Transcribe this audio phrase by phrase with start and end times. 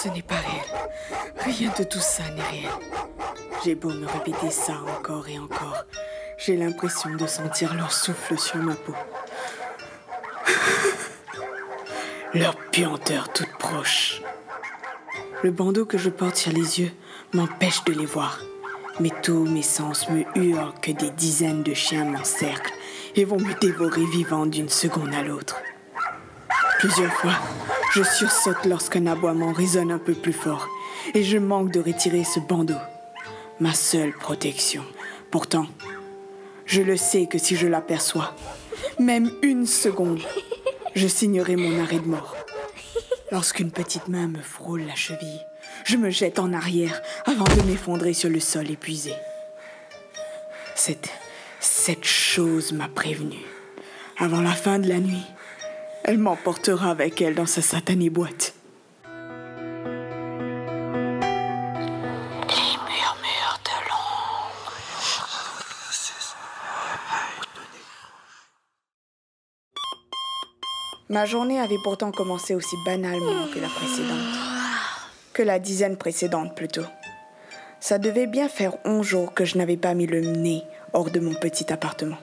[0.00, 0.64] Ce n'est pas réel.
[1.40, 2.70] Rien de tout ça n'est réel.
[3.64, 5.84] J'ai beau me répéter ça encore et encore.
[6.36, 8.94] J'ai l'impression de sentir leur souffle sur ma peau.
[12.34, 14.22] Leur puanteur toute proche.
[15.42, 16.92] Le bandeau que je porte sur les yeux
[17.34, 18.38] m'empêche de les voir.
[19.00, 22.74] Mais tous mes sens me hurlent que des dizaines de chiens m'encerclent
[23.16, 25.56] et vont me dévorer vivant d'une seconde à l'autre.
[26.78, 27.34] Plusieurs fois,
[27.94, 30.68] je sursaute lorsqu'un aboiement résonne un peu plus fort
[31.14, 32.78] et je manque de retirer ce bandeau,
[33.60, 34.84] ma seule protection.
[35.30, 35.66] Pourtant,
[36.66, 38.34] je le sais que si je l'aperçois,
[38.98, 40.20] même une seconde,
[40.94, 42.36] je signerai mon arrêt de mort.
[43.30, 45.46] Lorsqu'une petite main me frôle la cheville,
[45.84, 49.12] je me jette en arrière avant de m'effondrer sur le sol épuisé.
[50.74, 51.10] Cette,
[51.60, 53.38] cette chose m'a prévenu.
[54.18, 55.24] Avant la fin de la nuit,
[56.04, 58.54] elle m'emportera avec elle dans sa satanée boîte.
[62.48, 64.72] Les murmures de l'ombre.
[71.08, 74.36] Ma journée avait pourtant commencé aussi banalement que la précédente.
[75.32, 76.86] Que la dizaine précédente plutôt.
[77.80, 80.62] Ça devait bien faire onze jours que je n'avais pas mis le nez
[80.92, 82.18] hors de mon petit appartement.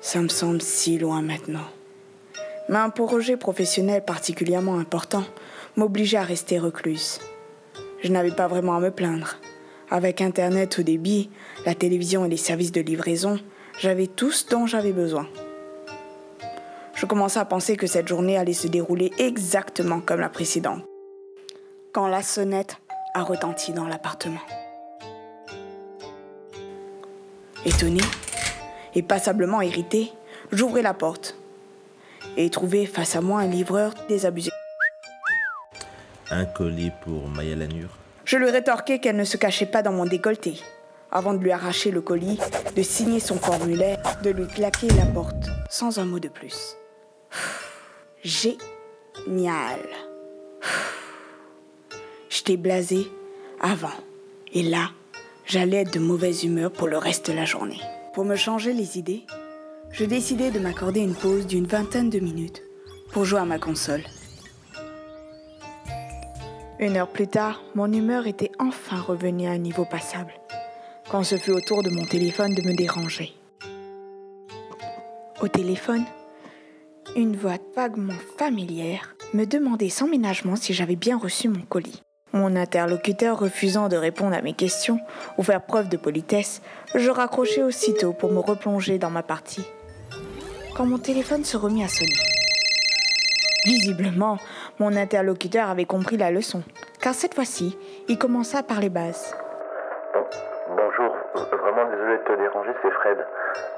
[0.00, 1.66] Ça me semble si loin maintenant.
[2.68, 5.24] Mais un projet professionnel particulièrement important
[5.76, 7.18] m'obligeait à rester recluse.
[8.02, 9.36] Je n'avais pas vraiment à me plaindre.
[9.90, 11.30] Avec Internet au débit,
[11.66, 13.38] la télévision et les services de livraison,
[13.78, 15.28] j'avais tout ce dont j'avais besoin.
[16.94, 20.84] Je commençais à penser que cette journée allait se dérouler exactement comme la précédente.
[21.92, 22.76] Quand la sonnette
[23.14, 24.40] a retenti dans l'appartement.
[27.66, 28.00] Étonné
[28.94, 30.10] et passablement irrité,
[30.52, 31.36] j'ouvrais la porte
[32.36, 34.50] et trouvai face à moi un livreur désabusé.
[36.30, 37.90] Un colis pour Maya Lanure.
[38.24, 40.54] Je lui rétorquai qu'elle ne se cachait pas dans mon décolleté,
[41.10, 42.38] avant de lui arracher le colis,
[42.74, 46.76] de signer son formulaire, de lui claquer la porte, sans un mot de plus.
[48.24, 49.80] Génial.
[52.30, 53.06] J'étais blasé
[53.60, 53.92] avant,
[54.52, 54.90] et là,
[55.44, 57.80] j'allais être de mauvaise humeur pour le reste de la journée.
[58.14, 59.24] Pour me changer les idées,
[59.92, 62.62] je décidai de m'accorder une pause d'une vingtaine de minutes
[63.12, 64.02] pour jouer à ma console.
[66.78, 70.32] Une heure plus tard, mon humeur était enfin revenue à un niveau passable,
[71.10, 73.34] quand ce fut au tour de mon téléphone de me déranger.
[75.42, 76.04] Au téléphone,
[77.14, 82.00] une voix vaguement familière me demandait sans ménagement si j'avais bien reçu mon colis.
[82.32, 84.98] Mon interlocuteur refusant de répondre à mes questions
[85.36, 86.62] ou faire preuve de politesse,
[86.94, 89.66] je raccrochai aussitôt pour me replonger dans ma partie.
[90.74, 92.10] Quand mon téléphone se remit à sonner.
[93.66, 94.38] Visiblement,
[94.78, 96.62] mon interlocuteur avait compris la leçon,
[97.00, 97.76] car cette fois-ci,
[98.08, 99.34] il commença par les bases.
[100.14, 100.24] Bon,
[100.70, 103.18] bonjour, vraiment désolé de te déranger, c'est Fred.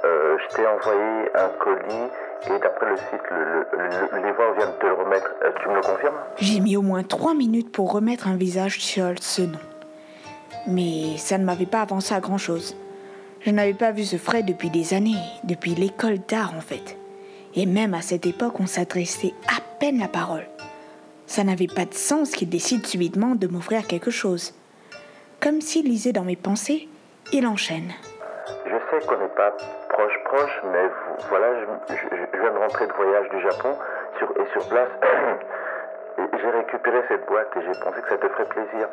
[0.05, 2.11] Euh, je t'ai envoyé un colis
[2.47, 5.31] et d'après le site, le, le, le, le livreur vient de te le remettre.
[5.43, 6.17] Euh, tu me le confirmes?
[6.39, 9.59] J'ai mis au moins trois minutes pour remettre un visage sur ce nom.
[10.69, 12.77] Mais ça ne m'avait pas avancé à grand-chose.
[13.45, 16.97] Je n'avais pas vu ce Fred depuis des années, depuis l'école d'art en fait.
[17.55, 20.45] Et même à cette époque, on s'adressait à peine la parole.
[21.27, 24.55] Ça n'avait pas de sens qu'il décide subitement de m'offrir quelque chose.
[25.41, 26.89] Comme s'il lisait dans mes pensées,
[27.33, 27.93] il enchaîne.
[28.67, 29.53] Je sais qu'on n'est pas
[29.91, 30.85] proche proche, mais
[31.29, 33.75] voilà, je, je- je viens de rentrer de voyage du Japon
[34.19, 34.89] sur, et sur place,
[36.41, 38.89] j'ai récupéré cette boîte et j'ai pensé que ça te ferait plaisir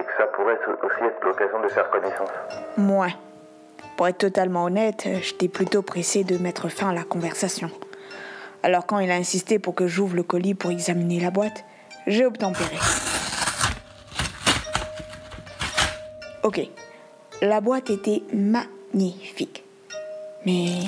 [0.00, 2.30] et que ça pourrait aussi être l'occasion de faire connaissance.
[2.76, 3.08] Moi,
[3.96, 7.70] pour être totalement honnête, j'étais plutôt pressé de mettre fin à la conversation.
[8.62, 11.64] Alors quand il a insisté pour que j'ouvre le colis pour examiner la boîte,
[12.06, 12.76] j'ai obtempéré.
[16.42, 16.60] Ok,
[17.42, 19.64] la boîte était magnifique,
[20.44, 20.80] mais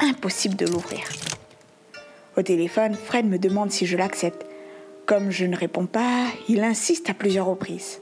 [0.00, 1.00] impossible de l'ouvrir.
[2.36, 4.46] Au téléphone, Fred me demande si je l'accepte.
[5.06, 8.00] Comme je ne réponds pas, il insiste à plusieurs reprises.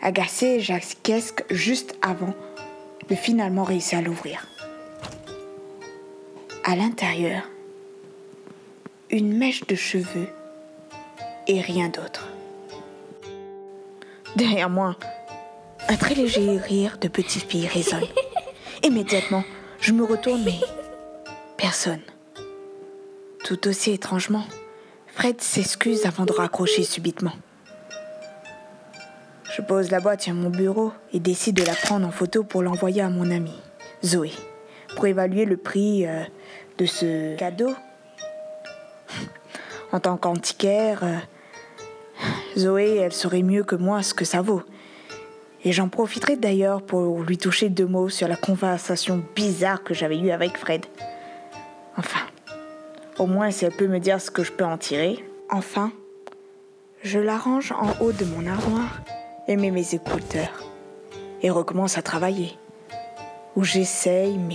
[0.00, 2.34] Agacé, j'acquiesce juste avant
[3.10, 4.46] de finalement réussir à l'ouvrir.
[6.64, 7.42] À l'intérieur,
[9.10, 10.28] une mèche de cheveux
[11.48, 12.28] et rien d'autre.
[14.36, 14.96] Derrière moi,
[15.88, 18.06] un très léger rire de petite fille résonne.
[18.84, 19.42] Immédiatement,
[19.80, 20.60] je me retourne, mais
[21.56, 22.02] personne.
[23.44, 24.44] Tout aussi étrangement,
[25.08, 27.32] Fred s'excuse avant de raccrocher subitement.
[29.56, 32.62] Je pose la boîte sur mon bureau et décide de la prendre en photo pour
[32.62, 33.60] l'envoyer à mon amie,
[34.04, 34.30] Zoé,
[34.94, 36.22] pour évaluer le prix euh,
[36.78, 37.70] de ce cadeau.
[39.92, 41.16] En tant qu'antiquaire, euh,
[42.56, 44.62] Zoé, elle saurait mieux que moi ce que ça vaut.
[45.64, 50.16] Et j'en profiterai d'ailleurs pour lui toucher deux mots sur la conversation bizarre que j'avais
[50.16, 50.86] eue avec Fred.
[51.96, 52.20] Enfin,
[53.18, 55.24] au moins si elle peut me dire ce que je peux en tirer.
[55.50, 55.90] Enfin,
[57.02, 59.00] je l'arrange en haut de mon armoire
[59.50, 60.62] et mes écouteurs.
[61.42, 62.56] Et recommence à travailler.
[63.56, 64.54] Où j'essaye, mais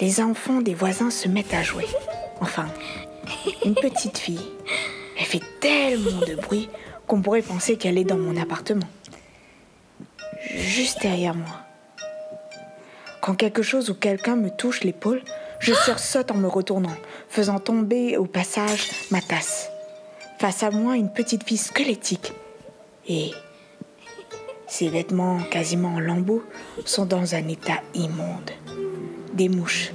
[0.00, 1.86] les enfants des voisins se mettent à jouer.
[2.40, 2.66] Enfin,
[3.64, 4.48] une petite fille.
[5.18, 6.68] Elle fait tellement de bruit
[7.06, 8.88] qu'on pourrait penser qu'elle est dans mon appartement.
[10.54, 11.60] Juste derrière moi.
[13.20, 15.22] Quand quelque chose ou quelqu'un me touche l'épaule,
[15.60, 16.96] je sursaute en me retournant,
[17.28, 19.70] faisant tomber au passage ma tasse.
[20.40, 22.32] Face à moi, une petite fille squelettique.
[23.06, 23.30] Et
[24.72, 26.42] ses vêtements quasiment en lambeaux
[26.86, 28.52] sont dans un état immonde.
[29.34, 29.92] Des mouches,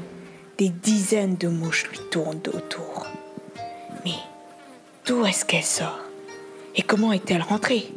[0.59, 3.07] des dizaines de mouches lui tournent autour.
[4.05, 4.13] Mais
[5.07, 6.01] d'où est-ce qu'elle sort?
[6.75, 7.91] Et comment est-elle rentrée?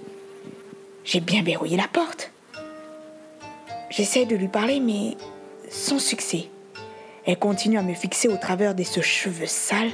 [1.04, 2.30] J'ai bien verrouillé la porte.
[3.90, 5.18] J'essaie de lui parler, mais
[5.68, 6.48] sans succès.
[7.26, 9.92] Elle continue à me fixer au travers de ses cheveux sales,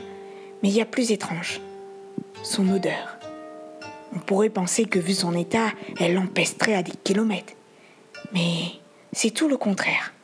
[0.62, 1.60] mais il y a plus étrange.
[2.44, 3.15] Son odeur.
[4.16, 7.52] On pourrait penser que vu son état, elle l'empesterait à des kilomètres.
[8.32, 8.72] Mais
[9.12, 10.14] c'est tout le contraire.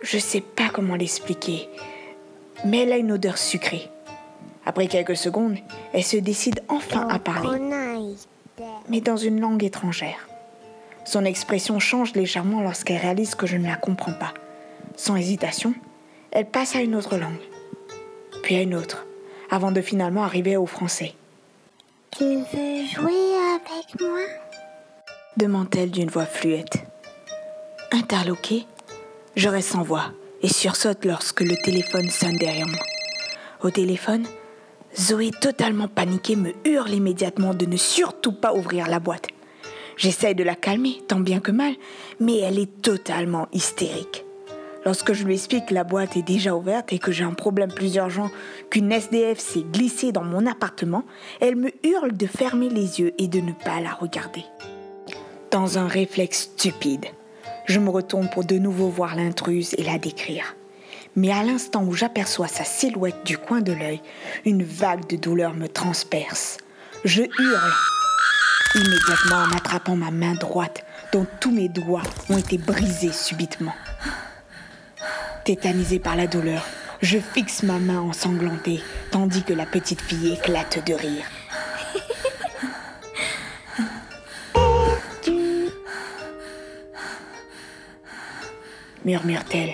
[0.00, 1.68] Je sais pas comment l'expliquer,
[2.64, 3.90] mais elle a une odeur sucrée.
[4.64, 5.58] Après quelques secondes,
[5.92, 7.60] elle se décide enfin à parler,
[8.88, 10.26] mais dans une langue étrangère.
[11.04, 14.32] Son expression change légèrement lorsqu'elle réalise que je ne la comprends pas.
[14.96, 15.74] Sans hésitation,
[16.30, 17.42] elle passe à une autre langue,
[18.42, 19.06] puis à une autre,
[19.50, 21.14] avant de finalement arriver au français.
[22.18, 24.18] Tu veux jouer avec moi?
[25.38, 26.84] Demande-t-elle d'une voix fluette.
[27.90, 28.66] Interloquée,
[29.34, 30.12] je reste sans voix
[30.42, 32.84] et sursaute lorsque le téléphone sonne derrière moi.
[33.62, 34.26] Au téléphone,
[34.94, 39.28] Zoé, totalement paniquée, me hurle immédiatement de ne surtout pas ouvrir la boîte.
[39.96, 41.74] J'essaie de la calmer, tant bien que mal,
[42.20, 44.26] mais elle est totalement hystérique.
[44.84, 47.72] Lorsque je lui explique que la boîte est déjà ouverte et que j'ai un problème
[47.72, 48.30] plus urgent
[48.68, 51.04] qu'une SDF s'est glissée dans mon appartement,
[51.40, 54.44] elle me hurle de fermer les yeux et de ne pas la regarder.
[55.52, 57.06] Dans un réflexe stupide,
[57.66, 60.56] je me retourne pour de nouveau voir l'intruse et la décrire.
[61.14, 64.00] Mais à l'instant où j'aperçois sa silhouette du coin de l'œil,
[64.44, 66.56] une vague de douleur me transperce.
[67.04, 67.72] Je hurle
[68.74, 73.74] immédiatement en attrapant ma main droite dont tous mes doigts ont été brisés subitement.
[75.44, 76.64] Tétanisée par la douleur,
[77.00, 78.80] je fixe ma main ensanglantée
[79.10, 81.24] tandis que la petite fille éclate de rire.
[89.04, 89.72] murmure-t-elle.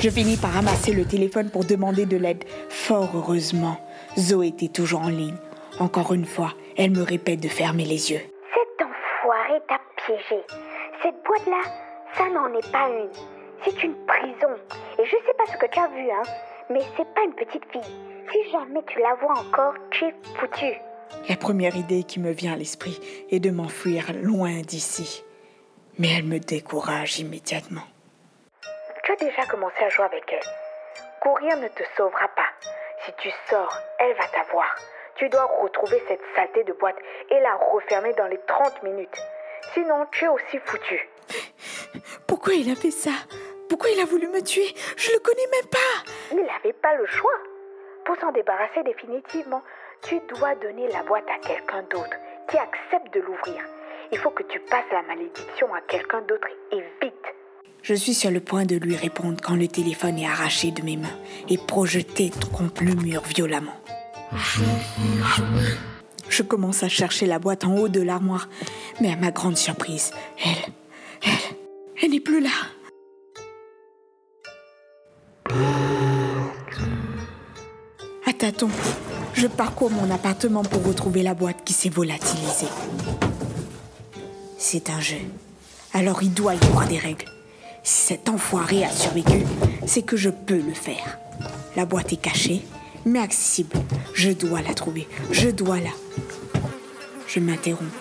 [0.00, 2.44] Je finis par ramasser le téléphone pour demander de l'aide.
[2.68, 3.76] Fort heureusement,
[4.18, 5.36] Zoé était toujours en ligne.
[5.78, 8.20] Encore une fois, elle me répète de fermer les yeux.
[8.54, 10.42] Cet enfoiré t'a piégé.
[11.02, 11.62] Cette boîte-là,
[12.16, 13.35] ça n'en est pas une.
[13.66, 14.54] C'est une prison.
[14.96, 16.22] Et je sais pas ce que tu as vu, hein,
[16.70, 17.96] mais c'est pas une petite fille.
[18.30, 20.72] Si jamais tu la vois encore, tu es foutu.
[21.28, 25.24] La première idée qui me vient à l'esprit est de m'enfuir loin d'ici.
[25.98, 27.82] Mais elle me décourage immédiatement.
[29.02, 30.48] Tu as déjà commencé à jouer avec elle.
[31.20, 32.50] Courir ne te sauvera pas.
[33.04, 34.76] Si tu sors, elle va t'avoir.
[35.16, 36.98] Tu dois retrouver cette saleté de boîte
[37.30, 39.18] et la refermer dans les 30 minutes.
[39.74, 41.08] Sinon, tu es aussi foutu.
[42.28, 43.10] Pourquoi il a fait ça?
[43.68, 44.74] Pourquoi il a voulu me tuer?
[44.96, 47.38] Je le connais même pas Il n'avait pas le choix.
[48.04, 49.62] Pour s'en débarrasser définitivement,
[50.02, 52.16] tu dois donner la boîte à quelqu'un d'autre
[52.48, 53.62] qui accepte de l'ouvrir.
[54.12, 57.14] Il faut que tu passes la malédiction à quelqu'un d'autre et vite.
[57.82, 60.96] Je suis sur le point de lui répondre quand le téléphone est arraché de mes
[60.96, 61.18] mains
[61.48, 63.74] et projeté contre le mur violemment.
[66.28, 68.48] Je commence à chercher la boîte en haut de l'armoire,
[69.00, 70.12] mais à ma grande surprise,
[70.44, 70.72] elle,
[71.22, 71.56] elle,
[72.02, 72.50] elle n'est plus là.
[79.34, 82.68] Je parcours mon appartement pour retrouver la boîte qui s'est volatilisée.
[84.58, 85.20] C'est un jeu.
[85.92, 87.26] Alors il doit y avoir des règles.
[87.82, 89.44] Si cet enfoiré a survécu,
[89.86, 91.18] c'est que je peux le faire.
[91.76, 92.62] La boîte est cachée,
[93.04, 93.76] mais accessible.
[94.14, 95.08] Je dois la trouver.
[95.30, 95.90] Je dois la.
[97.26, 97.92] Je m'interromps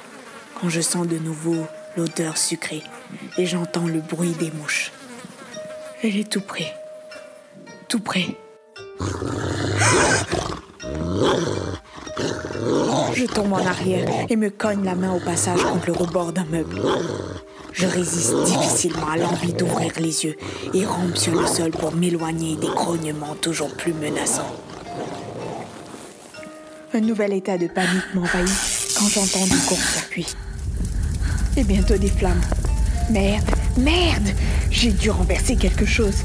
[0.59, 1.65] quand je sens de nouveau
[1.97, 2.83] l'odeur sucrée
[3.37, 4.91] et j'entends le bruit des mouches.
[6.03, 6.73] Elle est tout près.
[7.87, 8.27] Tout près.
[13.13, 16.45] Je tombe en arrière et me cogne la main au passage contre le rebord d'un
[16.45, 16.81] meuble.
[17.71, 20.35] Je résiste difficilement à l'envie d'ouvrir les yeux
[20.73, 24.55] et rampe sur le sol pour m'éloigner des grognements toujours plus menaçants.
[26.93, 28.49] Un nouvel état de panique m'envahit
[28.97, 30.27] quand j'entends du court-circuit.
[31.57, 32.41] Et bientôt des flammes.
[33.09, 34.29] Merde, merde
[34.71, 36.15] J'ai dû renverser quelque chose.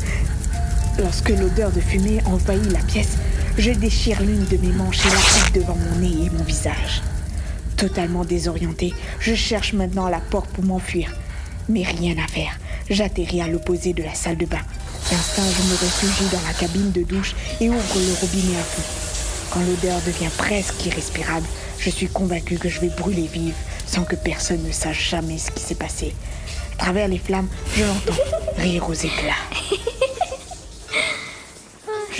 [0.98, 3.16] Lorsque l'odeur de fumée envahit la pièce,
[3.60, 7.02] je déchire l'une de mes manches et la coupe devant mon nez et mon visage.
[7.76, 11.12] Totalement désorienté, je cherche maintenant la porte pour m'enfuir.
[11.68, 12.58] Mais rien à faire.
[12.88, 14.62] J'atterris à l'opposé de la salle de bain.
[15.10, 18.82] D'instinct, je me réfugie dans la cabine de douche et ouvre le robinet à feu.
[19.50, 21.46] Quand l'odeur devient presque irrespirable,
[21.78, 23.54] je suis convaincue que je vais brûler vive
[23.86, 26.14] sans que personne ne sache jamais ce qui s'est passé.
[26.78, 28.22] À travers les flammes, je l'entends
[28.56, 29.89] rire aux éclats.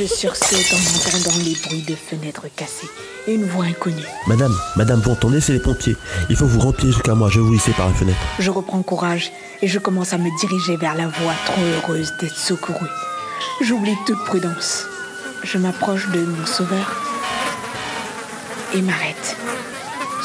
[0.00, 2.88] Je sursaute en entendant les bruits de fenêtres cassées
[3.26, 4.02] et une voix inconnue.
[4.26, 5.94] Madame, madame, vous entendez, c'est les pompiers.
[6.30, 8.18] Il faut vous remplir jusqu'à moi, je vous hisser par la fenêtre.
[8.38, 9.30] Je reprends courage
[9.60, 12.88] et je commence à me diriger vers la voie trop heureuse d'être secourue.
[13.60, 14.86] J'oublie toute prudence.
[15.44, 16.96] Je m'approche de mon sauveur
[18.72, 19.36] et m'arrête,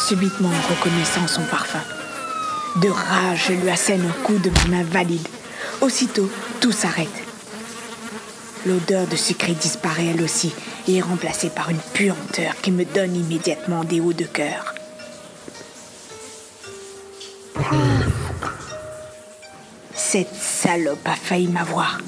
[0.07, 1.83] subitement en reconnaissant son parfum.
[2.77, 5.27] De rage, je lui assène un coup de ma main valide.
[5.81, 7.24] Aussitôt, tout s'arrête.
[8.65, 10.51] L'odeur de sucré disparaît elle aussi
[10.87, 14.73] et est remplacée par une puanteur qui me donne immédiatement des hauts de cœur.
[19.93, 21.99] Cette salope a failli m'avoir.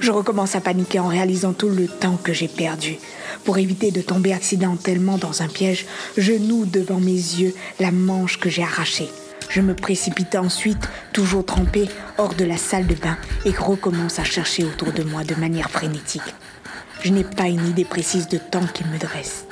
[0.00, 2.96] Je recommence à paniquer en réalisant tout le temps que j'ai perdu.
[3.44, 8.38] Pour éviter de tomber accidentellement dans un piège, je noue devant mes yeux la manche
[8.38, 9.10] que j'ai arrachée.
[9.52, 14.24] Je me précipite ensuite, toujours trempé, hors de la salle de bain et recommence à
[14.24, 16.22] chercher autour de moi de manière frénétique.
[17.02, 19.46] Je n'ai pas une idée précise de temps qu'il me reste.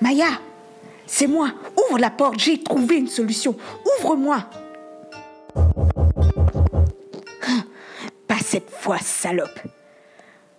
[0.00, 0.40] Maya,
[1.06, 1.52] c'est moi.
[1.76, 3.54] Ouvre la porte, j'ai trouvé une solution.
[4.00, 4.48] Ouvre-moi.
[8.26, 9.60] Pas cette fois, salope.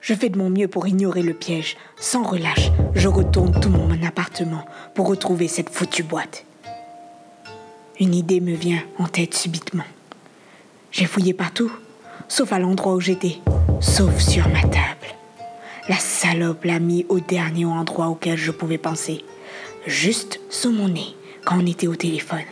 [0.09, 1.77] Je fais de mon mieux pour ignorer le piège.
[1.95, 6.45] Sans relâche, je retourne tout mon appartement pour retrouver cette foutue boîte.
[7.99, 9.83] Une idée me vient en tête subitement.
[10.91, 11.71] J'ai fouillé partout,
[12.27, 13.37] sauf à l'endroit où j'étais,
[13.81, 15.13] sauf sur ma table.
[15.87, 19.23] La salope l'a mis au dernier endroit auquel je pouvais penser,
[19.85, 22.47] juste sous mon nez, quand on était au téléphone.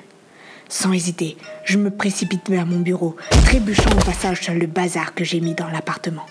[0.69, 5.23] Sans hésiter, je me précipite vers mon bureau, trébuchant au passage sur le bazar que
[5.23, 6.27] j'ai mis dans l'appartement.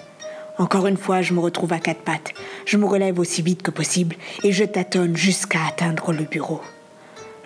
[0.58, 2.32] Encore une fois, je me retrouve à quatre pattes.
[2.64, 6.60] Je me relève aussi vite que possible et je tâtonne jusqu'à atteindre le bureau.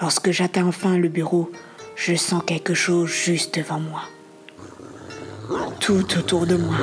[0.01, 1.51] Lorsque j'atteins enfin le bureau,
[1.97, 4.03] je sens quelque chose juste devant moi.
[5.81, 6.77] Tout autour de moi.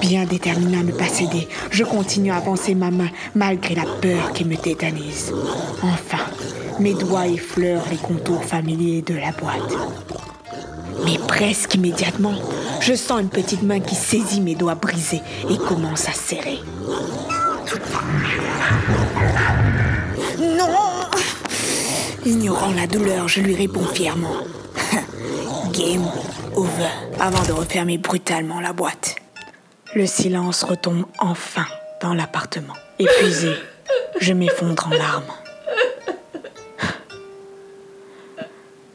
[0.00, 4.32] Bien déterminé à ne pas céder, je continue à avancer ma main malgré la peur
[4.32, 5.32] qui me tétanise.
[5.82, 6.24] Enfin,
[6.80, 9.76] mes doigts effleurent les contours familiers de la boîte.
[11.04, 12.34] Mais presque immédiatement,
[12.80, 16.58] je sens une petite main qui saisit mes doigts brisés et commence à serrer.
[20.40, 21.06] Non
[22.24, 24.36] Ignorant la douleur, je lui réponds fièrement.
[25.72, 26.06] Game
[26.54, 26.90] over,
[27.20, 29.16] avant de refermer brutalement la boîte.
[29.94, 31.66] Le silence retombe enfin
[32.02, 32.74] dans l'appartement.
[32.98, 33.52] Épuisé,
[34.20, 35.32] je m'effondre en larmes.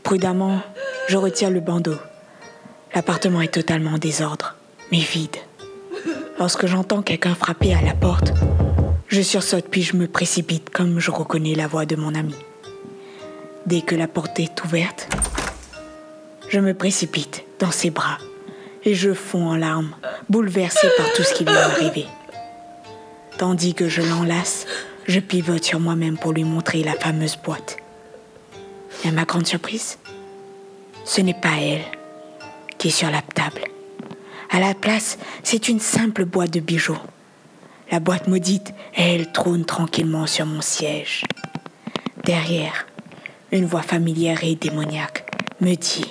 [0.03, 0.61] Prudemment,
[1.07, 1.95] je retire le bandeau.
[2.95, 4.55] L'appartement est totalement en désordre,
[4.91, 5.37] mais vide.
[6.39, 8.33] Lorsque j'entends quelqu'un frapper à la porte,
[9.07, 12.35] je sursaute puis je me précipite comme je reconnais la voix de mon ami.
[13.65, 15.07] Dès que la porte est ouverte,
[16.49, 18.17] je me précipite dans ses bras
[18.83, 19.95] et je fonds en larmes,
[20.29, 22.05] bouleversé par tout ce qui vient d'arriver.
[23.37, 24.65] Tandis que je l'enlace,
[25.07, 27.77] je pivote sur moi-même pour lui montrer la fameuse boîte.
[29.03, 29.97] Et à ma grande surprise,
[31.05, 31.83] ce n'est pas elle
[32.77, 33.61] qui est sur la table.
[34.49, 36.97] À la place, c'est une simple boîte de bijoux.
[37.91, 41.23] La boîte maudite, elle trône tranquillement sur mon siège.
[42.23, 42.85] Derrière,
[43.51, 45.25] une voix familière et démoniaque
[45.61, 46.05] me dit.